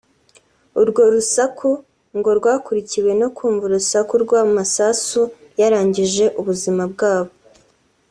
urwo 0.81 1.01
rusaku 1.13 1.69
ngo 2.17 2.29
rwakurikiwe 2.39 3.11
no 3.21 3.27
kumva 3.35 3.63
urusaku 3.65 4.13
rw’amasasu 4.23 5.21
yarangije 5.59 6.25
ubuzima 6.39 6.83
bwabo 6.93 7.31